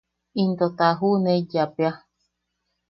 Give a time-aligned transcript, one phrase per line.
[0.43, 1.91] Into ta juʼuneiyapea.